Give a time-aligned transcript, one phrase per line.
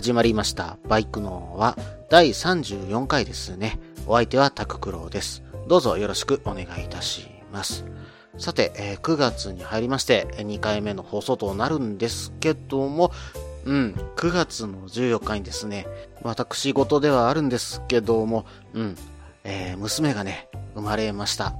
[0.00, 0.78] 始まりました。
[0.88, 1.76] バイクのは
[2.08, 3.78] 第34回ですね。
[4.06, 5.42] お相手はタククロウです。
[5.68, 7.84] どうぞよろしくお願いいたします。
[8.38, 13.12] さて、え9月に入りまして、2回目の放送となるんですけども、
[13.66, 15.86] うん、9月の14日にですね、
[16.22, 18.96] 私事ではあるんですけども、うん、
[19.44, 21.52] えー娘がね、生まれました。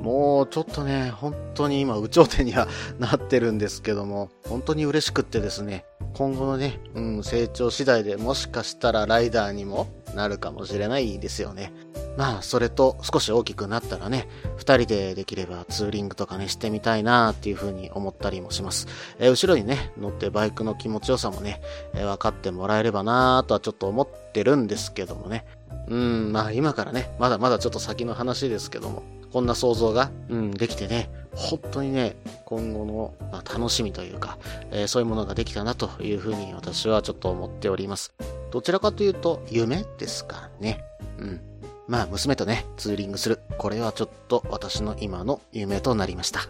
[0.00, 11.72] もうちょっとね、本当に今、有頂天にはなってるんですけども、本当に嬉しくってですね、今後のね、うん、成長次第でもしかしたらライダーにもなるかもしれないですよね。
[12.16, 18.88] まあ、それと少し大きくなったらね、二人でできればツーリングとかね、してみたいなっていう風に思ったりもします。
[19.20, 21.60] えー後ろにね、乗ってバイクの気持ちよさもね、
[21.94, 25.44] えー分かってもらえればなとはちょっと思ってるんですけどもね。
[25.86, 34.38] うん、まあ今からね、まだまだちょっと先の話ですけども、こんな想像が、うん、できてね、本当にね、今後の、まあ、楽しみというか、
[34.70, 38.14] えーそういうものができたなというふうに私はちょっと思っております。
[38.50, 40.84] どちらかというと、夢ですかね。
[41.18, 41.40] うん。
[41.86, 43.40] まあ、娘とね、ツーリングする。
[43.58, 46.40] これはちょっと私の今の夢となりました。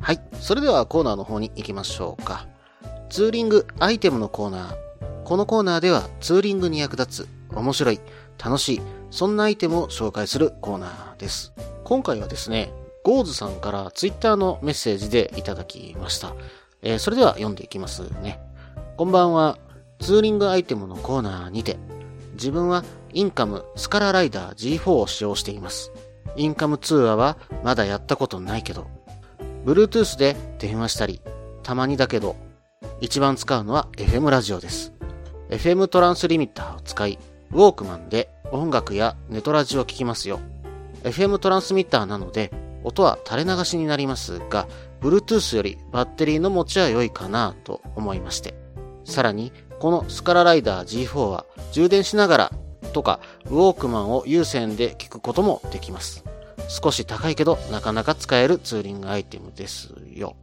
[0.00, 0.20] はい。
[0.40, 2.46] それではコーナーの方に行きましょうか。
[3.10, 4.76] ツーリングアイテムのコーナー。
[5.24, 8.00] このコーナーではツーリングに役立つ、面白い、
[8.42, 11.52] 楽しい、そんなアイテムを紹介するコーナーです。
[11.84, 16.34] 今回はですね、ゴーズさんからツイッターのメッセージでいただきました。
[16.80, 18.40] えーそれでは読んでいきますね。
[18.96, 19.58] こんばんは。
[20.00, 21.76] ツーリングアイテムのコーナーにて、
[22.32, 25.92] 自分はインカムスカラライダー G4 を使用しています。
[26.36, 28.86] インカム通話はまだやったことないけど、
[29.66, 31.20] Bluetooth で電話したり、
[31.62, 32.36] たまにだけど、
[33.02, 34.94] 一番使うのは FM ラジオです。
[35.50, 37.18] FM トランスリミッターを使い、
[37.50, 40.40] ウォークマンで音楽やネトラジオを聞きますよ。
[41.04, 42.50] FM トランスミッターなので、
[42.82, 44.66] 音は垂れ流しになりますが、
[45.00, 48.54] Bluetooth よりバッテリーの持ちは良いかなと思いまして。
[49.04, 52.52] さらに、このスカラライダー G4 は充電しながら
[52.92, 56.24] とか、ウォークマンを有線で聞くこともできます。
[56.68, 60.36] 少し高いけど、なかなか使えるツーリングアイテムですよ。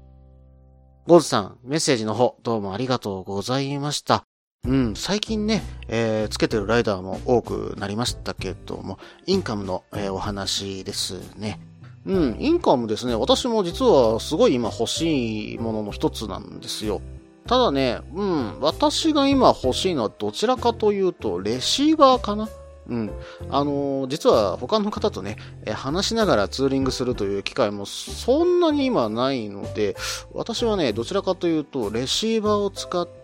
[1.07, 4.30] ゴーズさん、メッセージの方、どうもありがとうございました。
[4.67, 11.59] うん、最近ね、えーつけてるライダーも多くなりましたけども、インカムの、えーお話ですね。
[12.05, 13.15] うん、インカムですね。
[13.15, 17.01] 私も実はすごい今欲しいものの一つなんですよ。
[17.47, 22.47] ただね、うん、私が今欲しいのはどちらかというと、レシーバーかな
[22.87, 23.11] うん。
[23.49, 25.37] あのー実は他の方とね、
[25.73, 29.95] 話しながらツーリングするという機会もそんなに今ないので、
[30.33, 33.20] 私はね、どちらかというと、レシーバーを使って、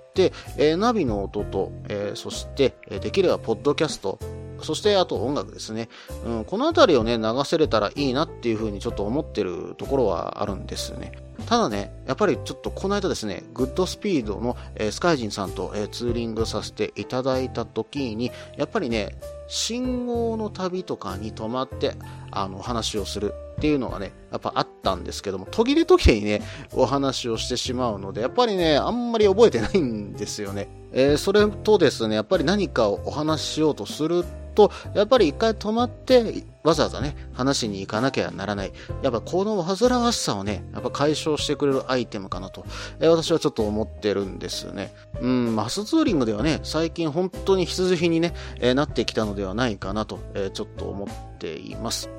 [0.58, 4.20] えーナビの音と、えーそして、えできればポッドキャスト、
[4.62, 5.90] そしてあと音楽ですね。
[6.26, 11.12] うん、この辺りをね、流せれたらいいなっていうふうにちょっと思ってるところはあるんですね。
[11.48, 19.16] ただね、やっぱりちょっとこの間ですね、グッドスピードの、えースカイジンさんと、えーツーリングさせていただいた時に、やっぱりね、
[19.48, 21.96] 信号の旅とかに止まって、
[22.32, 26.42] あの、話をするっていうのがね、やっぱあったんですけども、途切れ途切れにね、
[26.74, 30.68] お話をしてしまうので、やっぱりね、あんまり覚えてないんですよね。
[30.92, 38.74] えーそれとですね、やっぱり何かをお話ししようとすると、とやっぱり一回止まって、わざわざね、話に行かなきゃならない。
[39.04, 42.66] やっぱこの煩わしさをね、やっぱ解消してくれるアイテムかなと、
[43.00, 44.94] えー私はちょっと思ってるんですね。
[45.22, 52.17] うん、マスツーリングではね、最近本当に必需品にね、えーなってきたのではないかなと、えーちょっと思っています。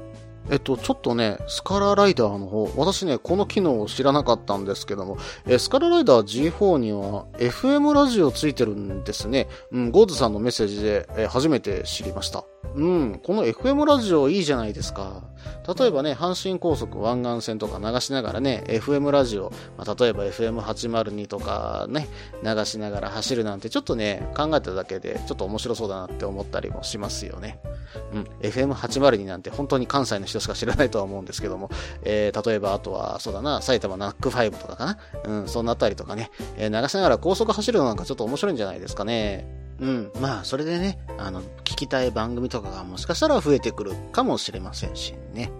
[0.50, 9.48] えっと、ちょっとね、スカラライダーの方、私ね、この機能を知らなかったんですけども、えスカラライダー G4 には FM ラジオついてるんですね。
[9.72, 12.44] うん、ゴーズさんのメッセージで、え初めて知りました。
[12.74, 15.22] うん、この FM ラジオいいじゃないですか。
[15.78, 22.08] 例えばね、阪神高速湾岸線とか流しながらね、FM ラジオ、まあ、例えば FM802 とかね、
[22.42, 27.60] 流しながら走るなんてちょっとね、考えただけでちょっと面白そうだなって思ったりもしますよね。
[28.12, 31.70] うん、FM802 なんて本当に関西の人しか知らないとは思うんですけども、
[32.02, 39.46] えー例えばあとは、そうだな、埼玉ナック5とかかな、うん、そんなあたりとかね、えー流しながら高速走るのなんかちょっと面白いんじゃないですかね。
[39.80, 45.52] うん、まあ、それでね、あの、聞きたい番組とかがもしかしたら増えてくるかもしれませんしね。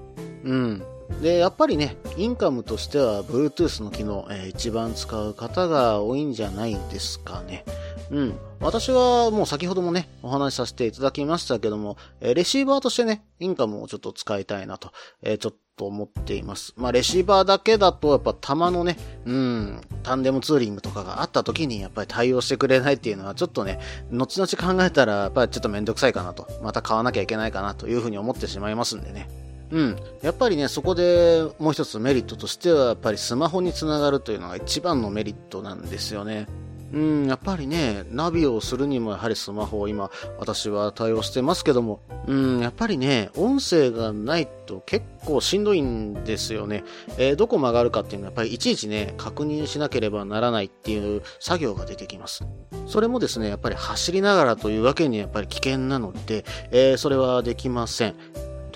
[0.44, 0.82] うん。
[1.22, 7.64] で、やっぱりね、インカムとしては Bluetooth の機能、えー一番使う方が多いんじゃないですかね。
[8.10, 8.38] うん。
[8.60, 16.74] 私はもう先ほどもね、お話しさせていただきましたけども、えレシーバーとしてね、インカムをちょっと使いたいなと、えー、ちょっと思っています。
[16.76, 23.78] まあ、レシーバーだけだと、やっぱ弾のね、うん、タンデムツーリングとかがあった時に、やっぱり対応してくれないっていうのは、ちょっとね、
[24.10, 29.28] 後々考えたら、やっぱりちょっとめんどくさいかなと、また買わなきゃいけないかなというふうに思ってしまいますんでね。
[29.70, 29.96] うん。
[30.22, 36.48] やっぱりね、そこでもう一つメリットとしては、やっぱりスマホにつながるというのが一番のメリットなんですよね。
[36.92, 46.84] うん、やっぱりね、ナビをするにもやはりスマホを今、私は対応してますけども、うん、やっぱりね、音声がないと結構しんどいんですよね。
[47.18, 52.46] えー、どこ曲がるかっていうのはやっぱりいちいちね、確認しなければならないっていう作業が出てきます。
[52.86, 58.14] それもですね、やっぱり走りながらというわけにやっぱり危険なので、えー、それはできません。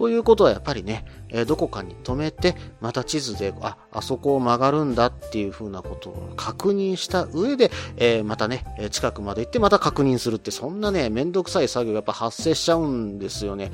[0.02, 13.70] ということはやっぱりね、え、どこかに止めて、また地図で、あ、あそこを曲がるんだっていうふうなことを確認した上で、え、またね、近くまで行ってまた確認するって、そんなね、めんどくさい作業がやっぱ発生しちゃうんですよね。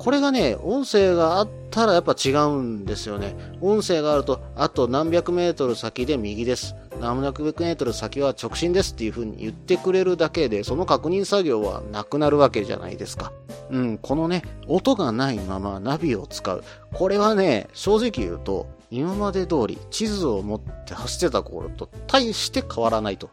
[0.00, 3.36] これがね、音声があったらやっぱ違うんですよね。
[3.60, 6.74] 音声があると、あと何百メートル先で右です。
[7.02, 13.30] 何百メートル先は直進ですっていう風に言ってくれるだけで、その確認作業はなくなるわけじゃないですか。
[13.68, 16.64] うん、このね、音がないままナビを使う。
[16.94, 23.28] これはね、正直言うと、今まで通り地図を持って走ってた頃と大して変わらないと。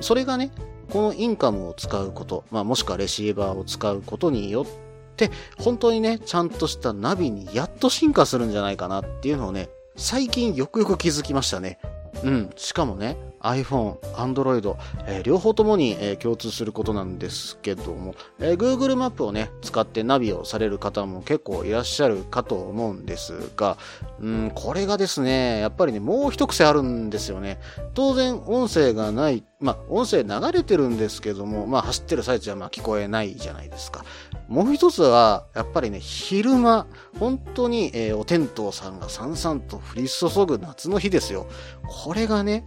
[0.00, 0.50] それがね、
[0.88, 4.85] このインカムを使うこと、まあもしくはレシーバーを使うことによって、
[5.16, 11.78] で本当にね、ちゃんとしたナビにやっと進化するんじゃないかなっていうのをね、最近よくよく気づきましたね。
[12.22, 12.50] うん。
[12.56, 14.76] しかもね、iPhone、Android、
[15.06, 23.76] えー、両方ともに、えー、共通することなんですけども、えー、Google マップをね、使ってナビをされる方も結構いらっしゃるかと思うんですが、
[24.20, 27.58] うん、これがですね、やっぱりね、もう一癖あるんですよね。
[27.94, 34.04] 当然、音声がない、まあ、音声流れてるんですけども、まあ、走ってる最中はまあ聞こえないじゃないですか。
[34.48, 36.86] もう一つは、やっぱりね、昼間、
[37.18, 41.46] 本当に、えー、お天道さんがさんさんと降り注ぐ夏の日ですよ。
[41.86, 42.64] これがね、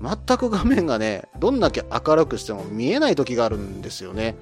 [0.00, 4.36] 全く画面がね、どんだけ明るくしても見えない時があるんですよね。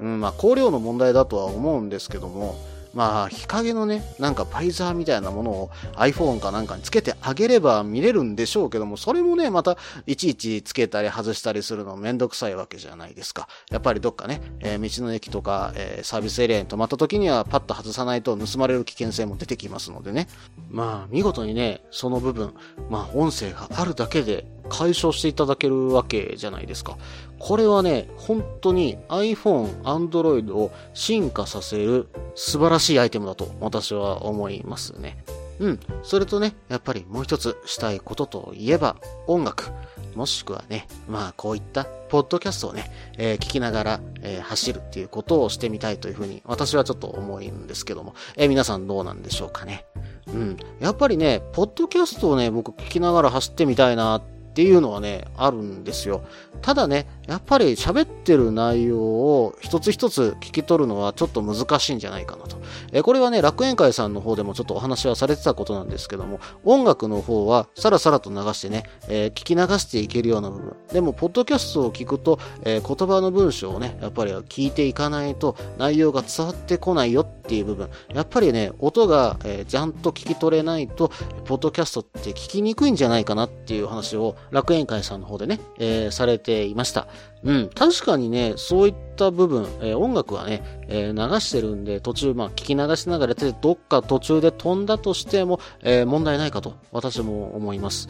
[0.00, 2.56] うん、まあ、光量の問題だとは思うんですけども、
[2.94, 9.76] まあ、日陰のね、なんかバイザーみたいなものを iPhone かなんかにつけてあげれば見れるんでしょうけども、それもね、また、
[10.06, 13.48] いちいちつけたり外したりするのめんどくさいわけじゃないですか。
[13.70, 20.28] やっぱりどっかね、えー、道の駅とか、えー、サービスエリアに止まった時にはパッと外さないと盗まれる危険性も出てきますのでね。
[20.70, 22.54] まあ、見事にね、その部分、
[22.90, 26.96] まあ、音声があるだけで解消していただけるわけじゃないですか。
[27.38, 35.24] これはね、本当に iPhone、Android を進化させる素晴らしいアイテムだと私は思いますね。
[35.60, 35.80] うん。
[36.02, 38.96] それとね、やっぱりもう一つしたいことといえば
[39.26, 39.70] 音楽。
[40.14, 49.84] もしくはね、まあこういったポッドキャストをね、えー、聞きながら、えー、走るっていうことをしてみたいというふうに私はちょっと思うんですけども、えー、皆さんどうなんでしょうかね。
[50.26, 50.56] うん。
[50.80, 56.24] やっぱりね、ポッドキャストをね、僕聞きながら走ってみたいなってっていうのはね、あるんですよ。
[56.62, 62.56] ただね、やっぱり喋ってる内容を一つ一つ聞き取るのはちょっと難しいんじゃないかなと。
[62.90, 70.76] えこれはね、楽園会さんの方でもちょっとお話はされてたことなんですけども、音楽の方はさらさらと流してね、えー、聞き流していけるような部分。
[70.92, 77.88] でも、ポッドキャストを聞くと、えー、言葉の文章をね、やっぱり聞いていかないと内容が伝わってこないよっていう部分。
[78.12, 81.12] やっぱりね、音が、えー、ちゃんと聞き取れないと、
[81.44, 87.06] ポッドキャストって聞きにくいんじゃないかなっていう話を楽園会さんの方でね、えー、されていました。
[87.44, 98.08] うん、確かにね、そういった部分、えー、音楽はね、えー、流してるんで、途中、まあ、聞き流しながらやって、どっか途中で飛んだとしても、え、問題ないかと、私も思います。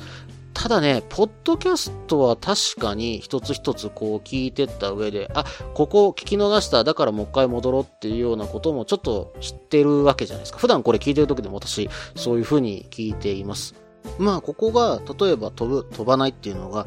[0.61, 10.59] ただね、ポッドキャストは確かに一つ一つこう聞いてった上で、あ、ここ聞き逃した、だからもう一回戻ろうっていうようなこともちょっと知ってるわけじゃないですか。
[10.59, 13.88] 普段これ聞いてる時でも私、そういう風に聞いています。
[14.19, 16.87] まあ、ここが、例えば飛ぶ、飛ばないっていうのが、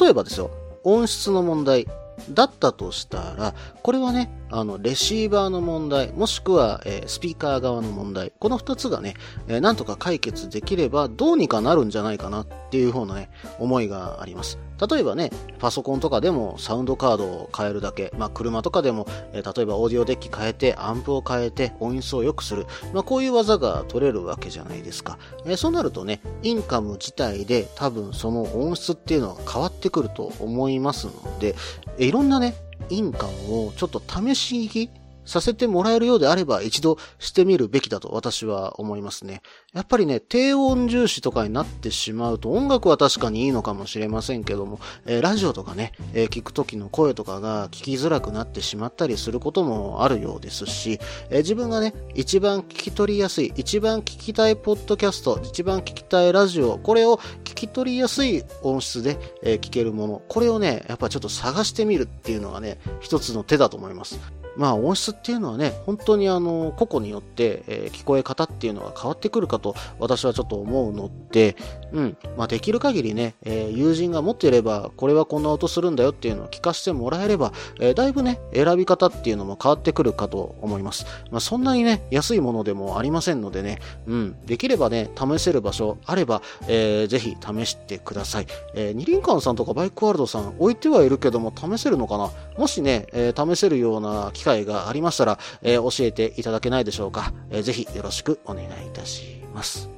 [0.00, 0.50] 例えばですよ、
[0.84, 1.86] 音質の問題。
[2.30, 9.14] だったとしたら、これはね、あの、レシーバーの問題、もしくは、えー、スピーカー側の問題、この二つがね、
[9.46, 14.58] えー、なんとか解決できれば、どうにかなるんじゃないかなっていう方のね、思いがあります。
[14.88, 22.66] 例えばね、パソコンとかでもサウンドカードを変えるだけ、まあ車とかでも、えー、例えばオーディオデッキ変えて、アンプを変えて、音質を良くする。
[22.94, 25.18] まあこういう技が取れるわけじゃないですか。
[25.44, 31.54] えー、そうなるとね、インカム自体で多分その音質っていうのが変わってくると思いますので、
[32.00, 32.54] いろんなね、
[32.88, 34.90] 印鑑をちょっと試し聞き
[35.26, 39.42] させてもらえるようであれば一度してみるべきだと私は思いますね。
[39.72, 50.98] やっぱりね、低音重視とかになってしまうと音楽は確かにいいのかもしれませんけども、えー、ラジオとかね、えー、聞く時の声とかが聞きづらくなってしまったりすることもあるようですし、
[51.30, 64.18] えー、自分がね、一番聞き取りやすい、一番聞きたいポッドキャスト、一番聞きたいラジオ、これを聞き取りやすい音質で、え聞けるもの、これをね、やっぱちょっと探してみるっていうのがね、一つの手だと思います。
[64.56, 71.56] まあ音質っていうのはね、本当にあの、個々によって、え、聞こえ方っていうのが変わってくるかと私はちょっと思うので、
[71.92, 81.06] うん、まあできる限りね、えー、友人が持っていれば、これはこんな音するんだよっていうのを聞かせてもらえれば、えー、だいぶね、選び方っていうのも変わってくるかと思います。
[81.30, 88.46] まあそんなにね、安いものでもありませんのでね、うん、できればね、試せる場所あれば、えー、ぜひ試してください。
[88.74, 92.30] えー、二輪館さんとかバイクワールドさん置いてはいるけども試せるのかな？
[92.56, 97.32] もしね、え、試せるような機会がありましたら、え、教えていただけないでしょうか？
[97.50, 99.49] えー、ぜひよろしくお願いいたします。
[99.54, 99.90] ます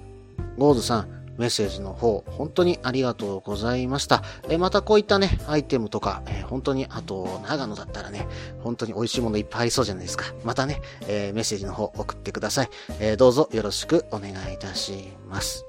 [0.58, 4.22] ゴーズさん、メッセージの方、本当にありがとうございました。
[4.48, 8.26] えまたこういったね、アイテムとか、え本当に、あと、長野だったらね、
[8.62, 10.26] 本当に美味しいものいっぱいありそうじゃないですか。
[10.44, 12.70] またね、えメッセージの方送ってください。
[13.00, 15.64] えどうぞよろしくお願いいたします。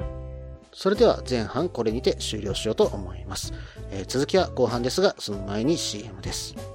[0.74, 3.54] それでは前半これにて終了しようと思います。
[3.92, 6.73] え続きは後半ですが、その前に CM です。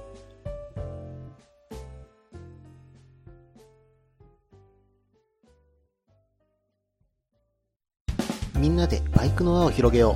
[8.69, 10.15] みんなでバイクの輪を広げよ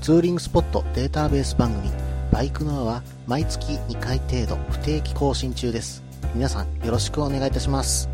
[0.00, 0.04] う。
[0.04, 1.90] ツーリングスポットデータベース番組、
[2.30, 6.00] バイクの輪は毎月2回程度不定期更新中です。
[6.32, 8.08] 皆さんよろしくお願いいたします。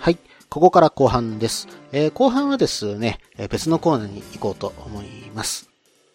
[0.00, 0.18] はい。
[0.48, 1.68] ここから後半です。
[1.92, 5.70] えー、後半はですね、え別のコーナーに行こうと思います。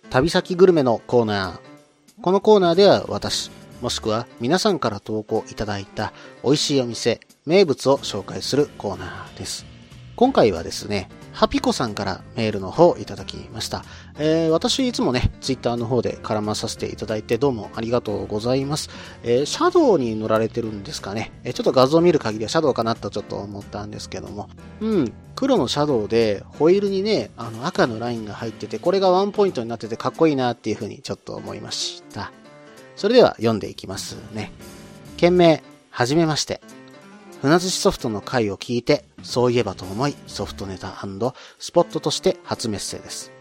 [0.10, 2.22] 旅先グルメのコーナー。
[2.22, 3.50] このコーナーでは私、
[3.82, 9.66] もしくは皆さんから投稿いただいた美味しいお店、名物を紹介するコーナーです。
[10.16, 13.84] 今回はですね、ハピコさんからメールの方をいただきました。
[14.20, 18.92] えー、私いつもね、ツイッターの方で絡まさせていただいてどうもありがとうございます。
[19.24, 21.32] えー、シャドウに乗られてるんですかね。
[21.44, 24.48] えー、ちょっと画像を見る限りはシャドウかなとちょっと思ったんですけども。
[24.82, 32.32] うん、黒のシャドウでホイールにね、あの赤のラインが入ってて、これがワンポイントになっててかっこいいなっていうふうにちょっと思いました。
[32.96, 34.52] それでは読んでいきますね。
[35.18, 36.62] 件名、はじめまして。
[37.42, 40.96] 船寿司ソフトの回を聞いて、そういえばと思い、ソフトネタ
[41.58, 43.32] スポットとして初メッセーです。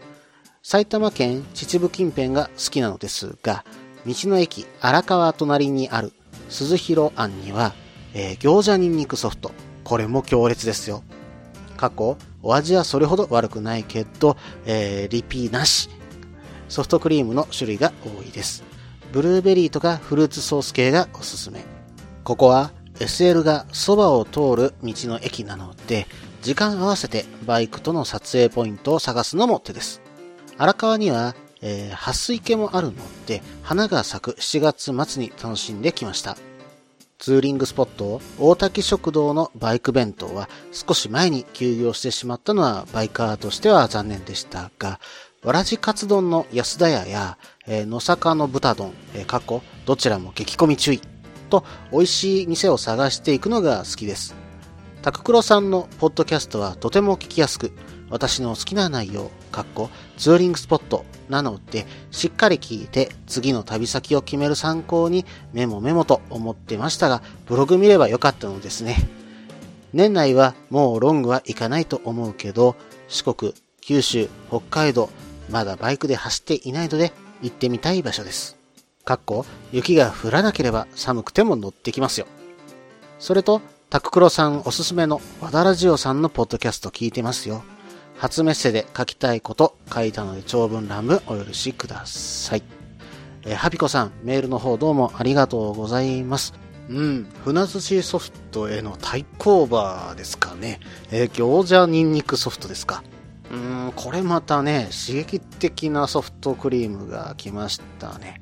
[0.63, 3.63] 埼玉県秩父近辺が好きなのですが、
[4.05, 6.13] 道の駅荒川隣にある
[6.49, 7.73] 鈴広庵には、
[8.13, 9.51] えー、餃子ニンニクソフト。
[9.83, 11.03] これも強烈ですよ。
[11.77, 15.89] 過去、お味はそれほど悪くないけど、えー、リピーなし。
[16.69, 18.63] ソフトクリームの種類が多いです。
[19.11, 21.63] ブルーベリーとかフルーツソース系がおすすめ。
[22.23, 26.07] ここは SL がそばを通る道の駅なので、
[26.41, 30.01] 時間合わせてバイクとの撮影ポイントを探すのも手です。
[30.57, 32.93] 荒川には、えー、ハス池もあるの
[33.25, 36.37] で、花が咲く7月末に楽しんできました。
[37.19, 44.99] ツーリングスポット、大滝食堂のバイク弁当は少し前に休業してしまったのはバイカーとしては残念でしたが、
[45.43, 51.01] わらじカツ丼の安田屋や、えー、野坂の豚丼、えー、過去、どちらも激込み注意。
[51.49, 54.35] と、美味しい店を探していくのが好きです。
[55.01, 57.71] タククロさんのポッドキャストはとても聞きやすく、
[58.11, 68.97] 私の好きな内容、かっこ、ツーリングスポットなので、しっかり聞いて次の旅先を決める参考にメモメモと思ってましたが、ブログ見ればよかったのですね。
[69.91, 72.75] 年内はもうロングは行かないと思うけど、
[73.07, 75.09] 四国、九州、北海道、
[75.51, 78.57] まだバイクで走っていないので行ってみたい場所です。
[79.03, 82.27] かっこ、雪が降らなければ寒くても乗ってきますよ。
[83.19, 87.63] それと、タククロさんおすすめの和田ラジオさんのポッドキャスト聞いてますよ。
[88.17, 92.63] 初メッセで書きたいこと書いたので長文乱文お許しください。
[93.43, 96.53] えー、ハピコさん、メールの方どうもありがとうございます。
[96.89, 100.79] うん、船寿司ソフトへの対抗馬ですかね。
[101.11, 103.03] えー、餃子ニンニクソフトですか。
[103.51, 103.55] う
[103.89, 108.41] ん、これまたね、刺激的なソフトクリームが来ましたね。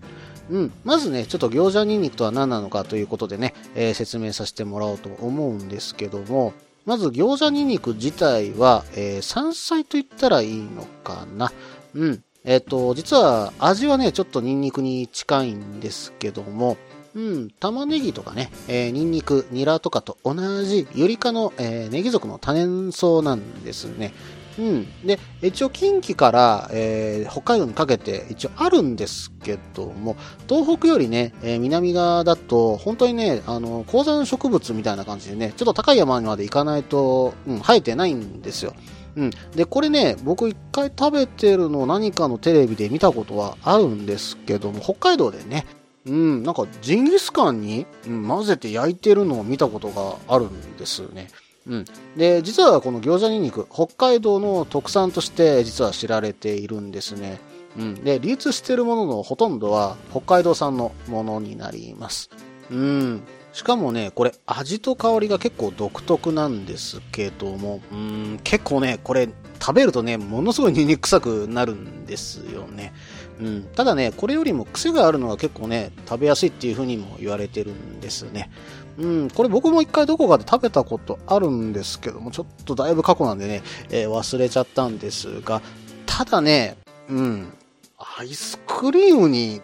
[0.51, 6.53] うん、まずね、ちょっと餃子ニンニクとは何なのかということでね、えー、説明させてもらおうと思うんですけども、
[6.85, 11.51] まず餃子ニンニク自体は、えー、山菜と言ったらいいのかな。
[11.95, 12.23] うん。
[12.45, 16.77] えっ、ー、と、実は味はね、ちょっとニンニクに近いんですけども、
[17.15, 24.13] うん、玉ねぎとかね、えー、ニンニク、ニラとかと同じユリ科の、えー、ネギ属の多年草なんですね。
[24.59, 25.07] うん。
[25.07, 30.17] で、一応近畿から、えー、北海道にかけて一応あるんですけども、
[30.49, 38.73] 東北よりね、えー、南側だと、本当にね、あの、高山植物みたいな感じでね、ちょっと高い山にまで行かないと、うん、生えてないんですよ。
[39.15, 39.31] うん。
[39.55, 45.65] で、これね、僕一回食べてるのを何かのテレビで見たことはあるんですけども、北海道でね、
[46.05, 51.29] うん、なんかジンギスカンに、混ぜて焼いてるのを見たことがあるんですね。
[51.67, 51.85] うん。
[52.15, 57.39] で、実はこの餃子ニンニク、北海道の特産として実は知られているんですね。
[57.77, 57.95] うん。
[58.03, 62.29] で、流通しているもののほとんどは北海道産のものになります。
[62.71, 63.21] うん。
[63.51, 69.27] しかもね、これ味と香りが結構独特なんですけども、うん、結構ね、これ
[69.59, 72.93] 食べるとね、ものすごいニンニク臭くなるんですよね。
[73.39, 78.51] うん、ただね、これよりも癖があるのが結構ね、食べやすいっていう風にも言われてるんですね。
[78.99, 85.61] うん、これ僕も一回どこかで食べたことあるんですけども、ちょっとだいぶ過去なんでね、えー、忘れちゃったんですが、
[86.05, 86.75] ただね、
[87.09, 87.53] うん、
[87.97, 89.61] アイスクリームに、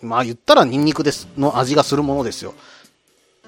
[0.00, 2.54] まあ言ったらニンニクです、の味がするものですよ。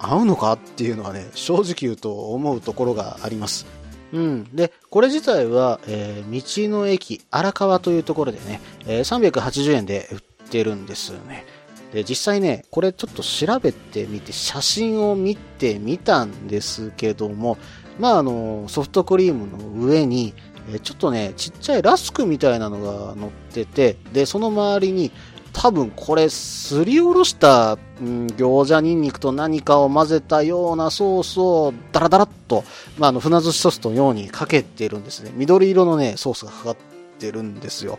[0.01, 3.67] 合うのかっていうのはね、正直言うと思うところがあります。
[4.13, 4.45] うん。
[4.57, 11.45] で、これ自体は、えー、道の駅荒川というところでね、えー、380円で売ってるんですよね。
[11.93, 17.59] で、実際ね、これちょっと調べてみて、写真を見てみたんですけども、
[17.99, 20.35] まあ、あの、ソフトクリームの上に、
[20.73, 25.11] えちょっとね、ちっちゃいラスクみたいなのが乗ってて、で、その周りに、
[25.53, 32.63] 多分これすりおろした、うん、餃子ニンニクと何かを混ぜたようなソースをダラダラっと、
[32.99, 35.33] まあ、あの船寿司ソースのようにかけてるんですね。
[35.35, 36.77] 緑色のね、ソースがかかっ
[37.19, 37.99] てるんですよ。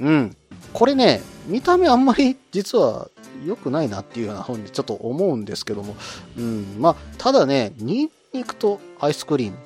[0.00, 0.36] うん。
[0.72, 3.08] これね、見た目あんまり実は
[3.46, 5.96] 良くないなっていうような本にちょっと思うんですけども。
[6.36, 6.76] うん。
[6.78, 9.56] まあ、ただね、ニンニクとアイスクリーム。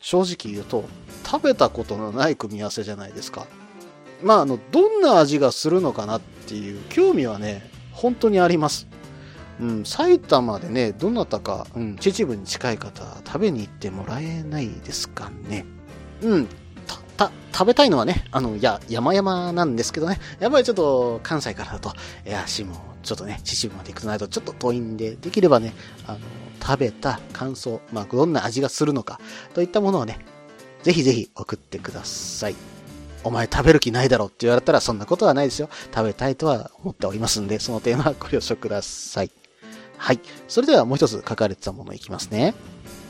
[0.00, 0.84] 正直言うと、
[1.24, 3.46] 食べたことのない組み合わせじゃないですか。
[4.22, 8.86] まあ、あの、どんな味がするのかなっていう興味はね、本当にあります。
[9.60, 15.64] うん、埼玉でね、どなたか、うん、秩父に近い方、食べに行ってもらえないですかね。
[16.22, 16.48] うん、
[17.16, 21.92] た、食べたいのはね、あの、いや、山々なんですけどね、やっぱりちょっと関西からだと、
[22.26, 25.74] いや、足もちょっとね、秩父まで行くとないとちょっと遠いんで、できればね、
[26.06, 26.18] あの、
[26.62, 29.20] 食べた感想、まあ、どんな味がするのか、
[29.52, 30.18] といったものをね、
[30.82, 32.56] ぜひぜひ送ってください。
[33.22, 35.70] お前食べる気ないだろって言われたらそんなことはないですよ。
[35.94, 39.30] 食べたいとは思っておりますんで、その点はご了承ください。
[39.96, 40.20] はい。
[40.46, 42.54] それではもう一つ書かれてたものいきますね。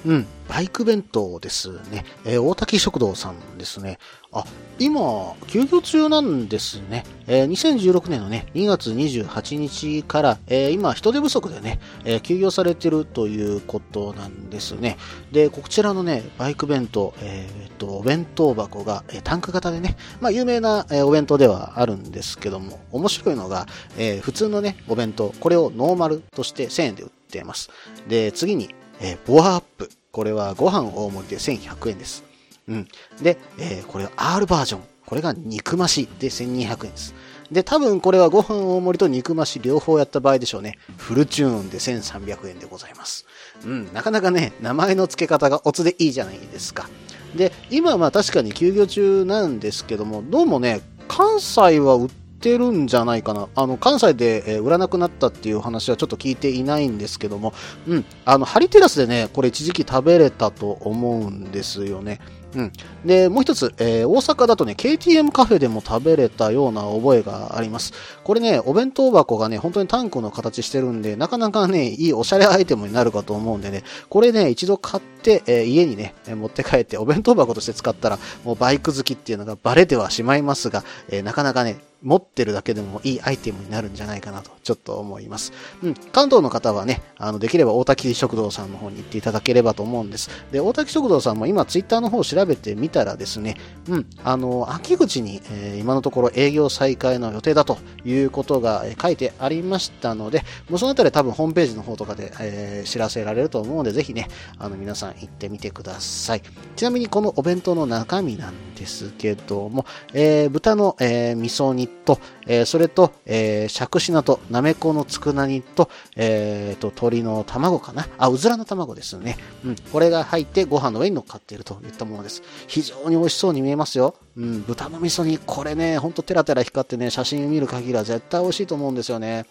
[0.07, 2.05] うん、バイク弁当ですね。
[2.27, 3.99] えー、大滝食堂さんですね。
[4.33, 4.45] あ、
[4.79, 7.05] 今、休業中なんですね。
[7.27, 14.99] えー、2016年のね、2月28日から、えー、今、人手不足でね、え、休業されてるということなんですね。
[15.33, 27.71] で、こちらのね、バイク弁当、え、っと、お弁当箱が、えー、タンク型でね、まあ、有名な、え、お弁当ではあるんですけども、面白いのが、え、普通のね、お弁当、これをノーマルとして1000円で売っています。
[28.09, 29.91] で、次に、えー、ボアアップ。
[30.11, 32.25] これはご飯大盛りで1100円です。
[32.69, 32.89] うん。
[33.21, 34.83] で、えー、これは R バージョン。
[35.07, 37.15] これが肉増しで1200円です。
[37.51, 40.79] で、多分これはご飯大盛りと肉増し両方やった場合でしょうね。
[40.97, 43.27] フルチューンで1300円でございます。
[43.65, 46.89] うん、なかなかね、名前の付け方がオツでいいじゃないですか。
[47.37, 53.49] で、今はまあ確かに休業中なんですけども、どうもね、関西は売っててるんじゃないかな。
[53.55, 57.55] あの、関西で、えー、売らなくなったっていう話はちょっと聞いていないんですけども、
[57.89, 62.21] うん、あの、ハリテラスでね、これ一時期食べれたと思うんですよね。
[62.55, 62.73] うん。
[63.05, 67.93] で、もう一つ、えー、大阪だとね、KTM カフェでも食べれたような覚えがあります。
[68.23, 85.53] これね、お弁当箱がね、本当にタンクの形してるんで、なかなかね、いいおしゃれアイテムになるかと思うんでね、これね、一度買って、えー、家にね、持って帰ってお弁当箱として使ったら、もうバイク好きっていうのがバレてはしまいますが、えー、なかなかね、持ってるだけでもいいアイテムになるんじゃないかなと、ちょっと思います。
[85.83, 90.31] うん、関東の方はね、あの、できれば大滝食堂さんの方に行っていただければと思うんです。
[90.53, 93.57] で、大滝食堂さんも今ツイッターの方を調べてみたらですね、
[93.89, 106.43] うん、あの、秋口に、えー、今のところ営業再開の予定だということが書いてありましたので、もうそのあたり多分ホームページの方とかで、えー、知らせられると思うので、ぜひね、あの、皆さん行ってみてください。
[106.77, 119.37] ちなみにこのお弁当の中身なんですけども、えー、豚の、えー、味噌煮と、えー、それと、えー、しゃくしなと、なめこのつくな煮と、えー、と、鶏の卵かなあ、うずらの卵ですね。
[119.65, 119.77] うん。
[119.93, 122.43] これが入ってご飯の上に乗っかっているといったものです。
[122.67, 124.15] 非常に美味しそうに見えますよ。
[124.37, 124.63] うん。
[124.63, 129.47] 豚の味噌煮、これね、ほんとテラテラ光ってね、写真を見る限りは絶対美味しいと思うんですよね。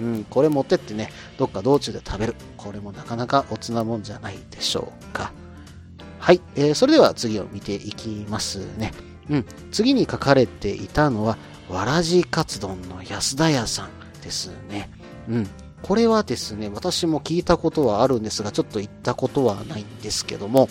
[0.00, 0.24] うん。
[0.30, 2.34] これ持ってってね、どっか道中で食べる。
[2.56, 5.32] これもなかなかおつなもんじゃないでしょうか。
[6.18, 8.92] はい、えー、それでは次を見ていきますね。
[9.30, 11.36] うん、次に書かれていたのは、
[11.68, 13.90] わらじカツ丼の安田屋さん
[14.22, 14.90] ですね。
[15.28, 15.48] うん。
[15.82, 20.68] これはですね、私も聞いたことはあるんですが、ちょっと行ったことはないんですけども、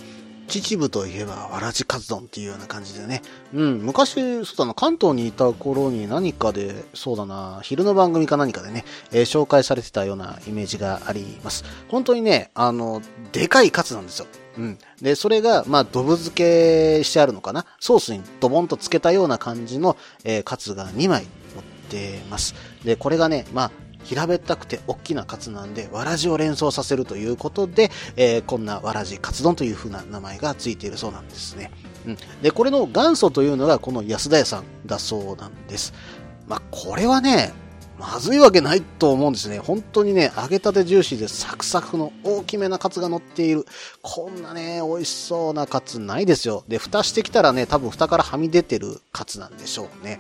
[0.48, 3.22] 秩父といえば、わらじカツ丼っていうような感じでね。
[3.54, 11.64] うん、昔、そうだな、関東にいた頃に何かで、そうだな、昼の番組か何かでね、えー、紹介されてたようなイメージがあります。
[11.90, 14.28] 本当にね、あの、でかいカツなんですよ。
[14.58, 14.78] うん。
[15.02, 21.24] で、それが、まあ、ドブ漬けしてあるのかなソースにドボンとつけたような感じの、えー、カツが2枚
[21.56, 22.56] 乗ってます。
[22.84, 23.72] で、これがね、まあ、
[24.08, 31.72] 平べったくて大きなカツなんで、わらじを連想させるということで、えー、こんなわらじカツ丼という風な名前がついているそうなんですね。
[32.06, 32.18] うん。
[32.42, 35.94] で、これの元祖というのがこの安田屋さんだそうなんです。
[36.48, 37.54] まあ、これはね、
[38.00, 39.60] まずいわけないと思うんですね。
[39.60, 43.66] 本当にね、揚げたてジューシーでサクサクの大きめなカツが乗っている。
[44.04, 46.64] こんなね、美味しそうなカツないですよ。
[46.68, 50.20] で、蓋してきたらね、多分蓋からはみ出てるカツなんでしょうね。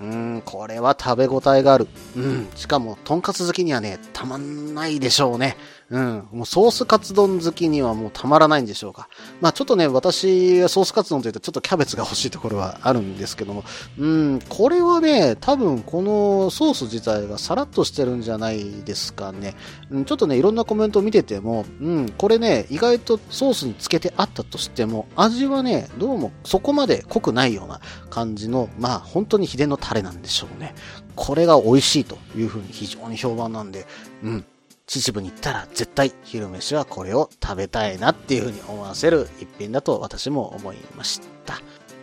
[0.00, 1.86] うん、これは食べ応えがある。
[2.16, 5.56] うん、しかも、とんかつ好きにはね、たまんないでしょうね。
[5.90, 6.28] うん。
[6.32, 9.08] もうソースカツ丼好きにはもうたまらないんでしょうか。
[9.40, 13.64] まあちょっとね、私、ソースカツ丼というとちょっとキャベツが欲しいところはあるんですけども、
[13.98, 19.56] うん、これはね、多分このソース自体がさらっとしてるんじゃないですかね。
[19.90, 30.74] うん、ちょっとね、いろんなコメントを見てても、うん、これね、意外とソースにつけてあったとしても、味はね、どうもそこまで濃くないような感じの、まあ本当に秘伝のタレなんでしょうね。
[31.16, 33.86] これが美味しいというふうに非常に評判なんで、
[34.22, 34.44] うん、
[34.90, 41.60] 秩父に行ったら絶対昼飯はこれを食べたいなっていうふうに思わせる一品だと私も思いました。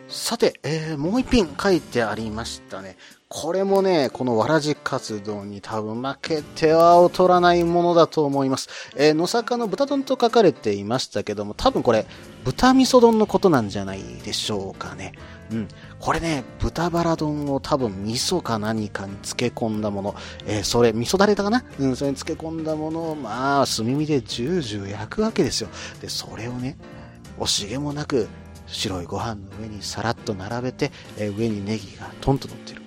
[0.09, 2.97] さて、えー、もう一品書いてありましたね。
[3.29, 8.69] これもね、このわらじ活動に多分負けては劣らないものだと思います。
[8.95, 12.05] えー、野坂の豚丼と書かれていましたけども、多分これ、
[12.45, 15.11] 豚味噌丼のことなんじゃないでしょうかね。
[15.51, 15.67] うん。
[15.99, 20.15] これね、豚バラ丼を多分味噌か何かに漬け込んだもの、
[20.45, 21.65] えー、それ、味噌だれだかな？
[21.79, 25.69] うん、それに漬け込んだものを、まあ、炭火でジュージュー焼くわけですよ。
[25.99, 26.77] で、それをね、
[27.39, 28.29] 惜しげもなく、
[28.67, 32.81] 白いご飯の上にさらっと並べて、え、上にネギがトンと乗ってる。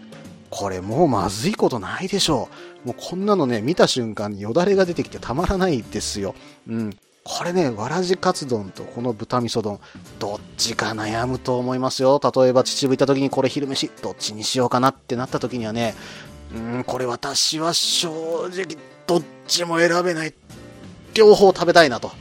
[0.51, 2.49] これもうまずいことないでしょ
[2.85, 2.89] う。
[2.89, 6.35] もうこんなのね、見た瞬間によだれが出てきてたまらないですよ。
[6.69, 6.97] うん。
[7.23, 9.79] これね、わらじカツ丼とこの豚味噌丼、
[10.19, 12.21] どっちか悩むと思いますよ。
[12.23, 15.95] 例えば秩父行った時にこれ昼飯、どっちにしようかなってなった時にはね、
[16.55, 20.35] うん、これ私は正直どっちも選べない。
[21.15, 22.13] 両方食べたいなと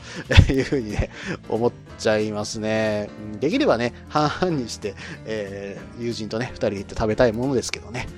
[0.50, 1.10] いうふうにね、
[1.48, 3.08] 思っちゃいますね。
[3.40, 4.94] できればね、半々にして、
[5.26, 8.08] えー、友人とね、二人で行って食べたいものですけどね。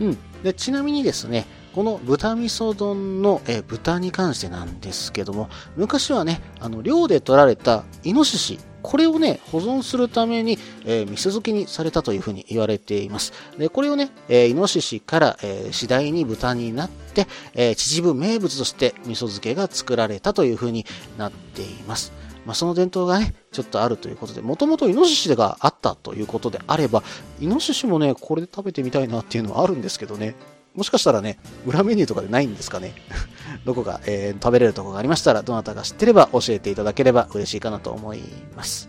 [0.00, 0.18] うん。
[0.42, 13.32] で、ちなみにですね、この豚味噌丼の、え豚に関してなんですけども、昔はね、あの、漁で取られたイノシシ、これをね、保存するために、えー、味噌漬けにされたというふうに言われています。
[13.58, 20.86] で、これをね、えー、イノシシから、えー、次第に豚になって、えー、秩父名物として味噌漬けが作られたというふうに
[21.18, 22.12] なっています。
[22.46, 27.02] まあ、その伝統がね、ちょっとあるということで、もともとイノシシがあったということであれば、
[27.40, 30.34] イノシシもね、これで食べてみたいなっていうのはあるんですけどね。
[30.78, 32.94] もしかしたらね、裏メニューとかでないんですかね。
[33.66, 38.22] どこか、えー、食べれるとこがありましたら、どなたが知ってれば教えていただければ嬉しいかなと思い
[38.56, 38.88] ます。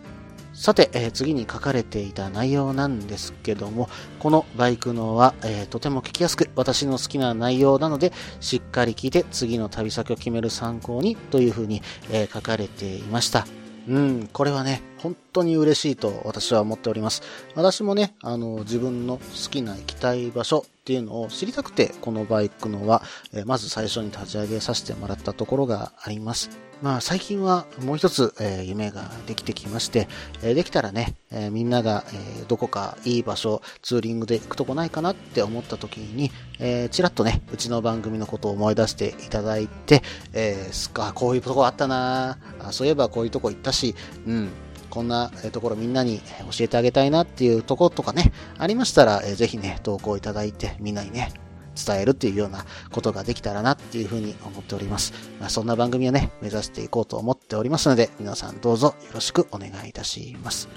[0.52, 3.88] さて、えー、次に書かれていた内容なんですけども、
[4.20, 13.48] このバイクのは、えー、とても聞きやすく、私の好きな内容なので、しっかり聞いて次の旅先を決める参考にというふうに、えー、書かれていました。
[13.88, 17.22] うん、これはね、本当に嬉しいと私は思っております。
[17.54, 26.50] 私もね、あの、自分の好きな行きたい場所っていうのを知りたくて、このバイクのは、えまず最初に立ち上げさせてもらったところがあります。
[26.82, 30.08] まあ最近はもう一つ、えー、夢ができてきまして、
[30.42, 43.94] え、できたらね、え、みんなが、えどこかいい場所、ツーリングで行くとこないかなって思った時に、えー、ちらっとね、うちの番組のことを思い出していただいて、えー、すか、こういうとこあったなあそういえばこういうとこ行ったし、
[44.26, 44.50] うん、
[44.90, 46.20] こんなところみんなに
[46.52, 51.32] 教えてあげたいなっていうところとかね、ありましたら、えー、ぜひね、投稿いただいて、みんなにね、
[51.74, 55.12] 伝えるっていうようなことができたらなっていうふうに思っております。
[55.40, 60.68] まあ、そんな番組をね、目指していこうと思っておりますので、皆さんどうぞよろしくお願いいたします。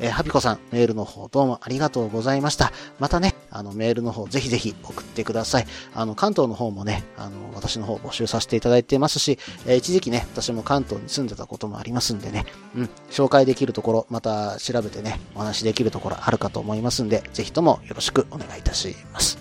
[0.00, 2.72] えー、ハピコさん、メールの方どうもありがとうございました。
[2.98, 5.66] またね、あの、メールの方ぜひぜひ送ってください。
[5.94, 19.38] あの、関東の方もね、あの、私の方募集させていただいてますし、えー、一時期ね、私も関東に住んでたこともありますんでね、うん、紹介できるところ、また調べてね、お話できるところあるかと思いますんで、ぜひともよろしくお願いいたします。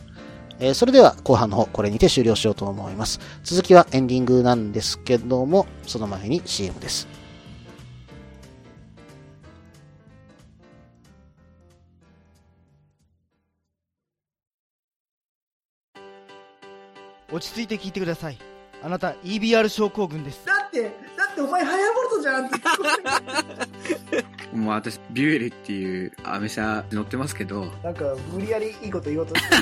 [0.60, 3.20] えー、それでは後半の方、これにて終了しようと思います。
[3.44, 7.19] 続きはエンディングなんですけども、その前に CM です。
[17.32, 18.38] 落ち着いて聞いてください。
[18.82, 20.46] あなた EBR 症候群です。
[20.46, 20.90] だって、だ
[21.32, 22.58] ってお前ハヤボルトじゃんって。
[24.56, 29.56] もう私、ビュエルっていうアメ車乗ってますけど、なんか、無理やりいいこと言おうとして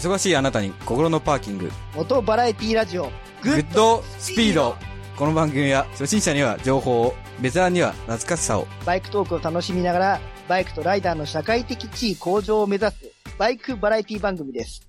[0.00, 1.70] 忙しいあなたに心のパーキング。
[1.94, 3.10] 元バラエティラジオ、
[3.42, 3.50] グ。
[3.50, 4.76] ッドスピード。
[5.16, 8.66] この番組は初心者には情報をベテランには懐かしさを。
[8.86, 13.11] バイクトークを楽しみながら、バイクとライダーの社会的地位向上を目指す、
[13.42, 14.88] バイクバラエティ番組です。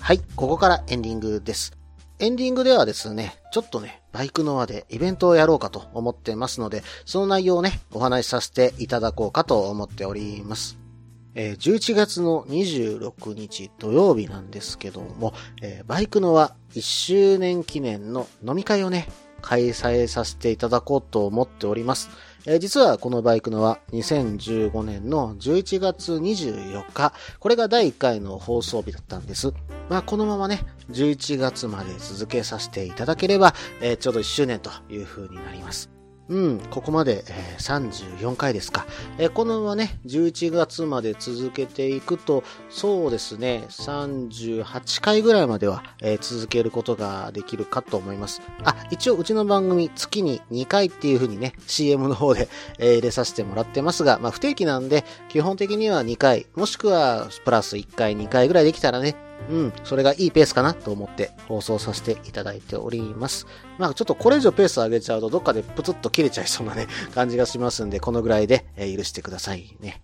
[0.00, 1.76] はい、ここからエンディングです。
[2.18, 10.87] エンディングではですね、ちょっとね、バイクの輪でイベントをやろうかと思ってますので、その内容をね、お話しさせていただこうかと思っております。
[11.34, 19.08] えー11月の26日土曜日なんですけども、えーバイクの輪1周年記念の飲み会をね、
[19.40, 22.10] 開催させていただこうと思っております。
[22.46, 29.52] えー実はこのバイクのは2015年の11月24日、これが第1回の放送日だったんです。
[29.88, 35.97] まあこのままね、11月まで続けさせていただければ、えーちょうど1周年という風になります。
[36.28, 38.86] うん、ここまで、えー34回ですか。
[39.18, 48.42] えーこのままね、11月まで続けていくと、そうですね、38回ぐらいまでは、えー続けることができるかと思います。
[48.64, 59.16] あ、一応うちの番組月に2回っていう風にね、CM の方で、え入れさせてもらってますが、まあ不定期なんで、基本的には2回、もしくはプラス1回、2回ぐらいできたらね、
[59.50, 63.46] うん、それがいいペースかなと思って放送させていただいております。
[63.78, 70.02] まあちょっとこれ以上ペース上げちゃうとどっかでプツッと切れちゃいそうなね、感じがしますんで、このぐらいで、許してくださいね。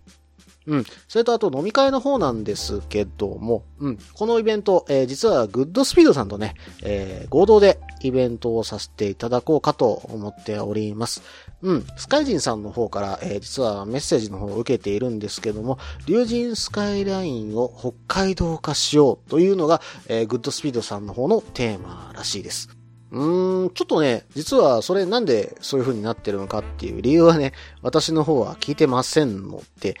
[0.67, 0.85] うん。
[1.07, 3.99] それとあと飲み会の方なんですけども、うん。
[4.13, 11.21] このイベント、えー実はグッドスピードさんとね、えー合同でイベントをさせていただこうかと思っております。
[11.61, 11.85] うん。
[11.97, 22.69] スカイジンさんの方から、えー実はメッセージの方を受けているんですけども、竜神スカイラインを北海道化しようというのが、えーグッドスピードさんの方のテーマらしいです。
[23.11, 29.95] うーん、ちょっとね、実はそれなんでそういう風になってるのかっていう理由はね、私の方は聞いてませんので、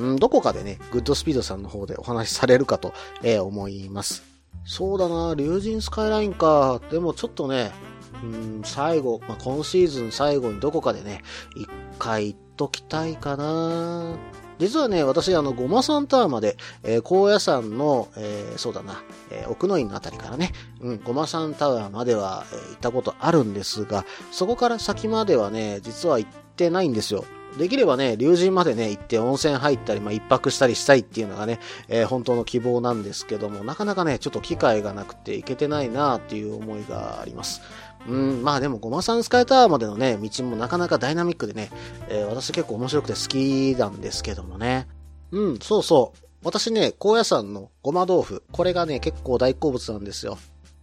[0.00, 4.22] ん、どこかでね、グッドスピードさんの方でお話しされるかと、えー思います。
[4.64, 6.80] そうだな、竜神スカイラインか。
[6.90, 7.72] でもちょっとね、
[8.22, 11.22] うん、最後、まあ、今シーズン最後にどこかでね、
[11.56, 14.16] 一回行っときたいかな。
[14.58, 27.24] 実はね、私、あの、ゴマサンタワーまで、えー高野山の、えーそうだな、えー奥の院のあたりからね、うん、ゴマサンタワーまでは、えー行ったことあるんですが、そこから先まではね、実は行ってないんですよ。
[27.56, 37.62] できればね、竜神までね、行って温泉入ったり、まあ、一泊したりしたいっていうのがね、えー本当の希望なんですけども、なかなかね、ちょっと機会がなくて行けてないなっていう思いがあります。
[38.06, 41.70] うん、まあでも、ゴマサンスカイタワーまでのね、道もなかなかダイナミックでね、
[42.08, 44.86] えー私結構面白くて好きなんですけどもね。
[45.32, 46.18] うん、そうそう。
[46.44, 50.38] 私ね、高野山のごま豆腐、これがね、結構大好物なんですよ。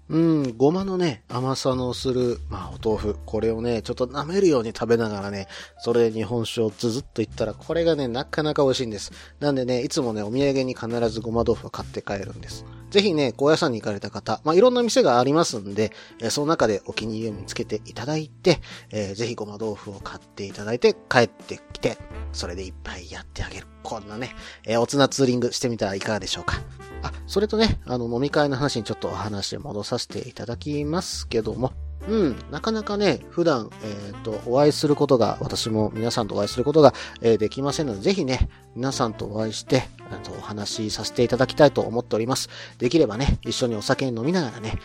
[0.07, 3.17] うん、ごまのね、甘さのする、まあ、お豆腐。
[3.25, 5.47] これをね、ちょっと舐めるように食べながらね、
[5.79, 9.11] それで日本酒をズズッといったら、これがね、なかなか美味しいんです。
[9.39, 12.65] なんでね、いつもね、お土産に必ずごま豆腐を買って帰るんです。
[12.95, 21.97] ぜひね、高野山に行かれた方、まあ、いろんな店がありますんで、えその中でお気に入りを見つけていただいて、えーぜひごま豆腐を買っていただいて、帰ってきて、
[22.31, 23.67] それでいっぱいやってあげる。
[23.83, 26.61] こんなね、えーおつなツーリングしてみたらいかがでしょうか。
[27.03, 31.73] あ、それとね、あの、飲み会の話にちょっとお話戻させていただきますけども、
[32.07, 42.49] うん、なかなかね、普段、えっ、と、お会いすることが、私も皆さんとお会いすることが、えーできませんので、ぜひね、皆さんとお会いして、あとお話しさせていただきたいと思っております。
[42.77, 44.79] できればね、一緒にお酒飲みながらね、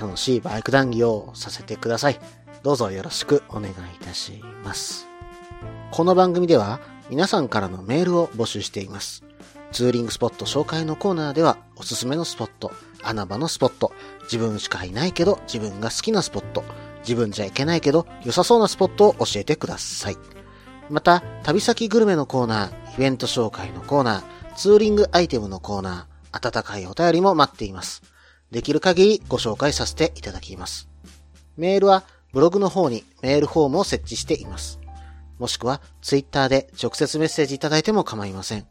[0.00, 2.20] 楽しいバイク談義をさせてください。
[2.62, 5.06] どうぞよろしくお願いいたします。
[5.92, 9.24] この番組では、皆さんからのメールを募集しています。
[9.72, 13.92] ツーリングスポット紹介のコーナーでは、おすすめのスポット、穴場のスポット、
[14.24, 16.64] 自分しかいないけど自分が好きなスポット、
[17.00, 20.16] 自分じゃいけないけど良さそうなスポットを教えてください。
[20.88, 28.02] また、旅先グルメのコーナー、イベント紹介のコーナー、ツーリングアイテムのコーナー、温かいお便りも待っています。
[28.50, 30.88] できる限りご紹介させていただきます。
[31.56, 34.78] メールはブログの方にメールフォームを設置しています。
[35.38, 38.66] もしくはツイッターで直接メッセージいただいても構いません。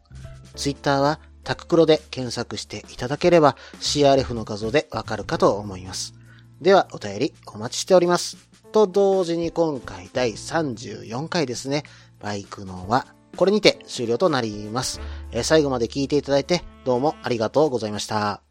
[0.54, 6.14] ツイッターはタククロで検索していただければ CRF の画像でわかるかと思います。
[6.60, 8.36] ではお便りお待ちしております。
[8.72, 11.84] と同時に今回第34回ですね。
[12.20, 13.06] バイクのは
[13.36, 15.00] これにて終了となります。
[15.30, 18.45] え最後まで聞いていただいてどうもありがとうございました。